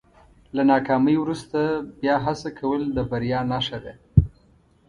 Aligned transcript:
له 0.55 0.61
ناکامۍ 0.71 1.15
وروسته 1.19 1.59
بیا 2.01 2.15
هڅه 2.25 2.49
کول 2.59 2.81
د 2.95 2.97
بریا 3.09 3.39
نښه 3.51 3.77
ده. 3.85 3.93